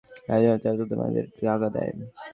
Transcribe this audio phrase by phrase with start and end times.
[0.29, 1.93] এজন্যই তারা তোমাদের টাকা দেয়।